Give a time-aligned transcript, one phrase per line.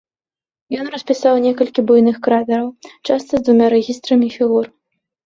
[0.83, 2.67] Ён распісаў некалькі буйных кратараў,
[3.09, 4.65] часта з двума рэгістрамі фігур.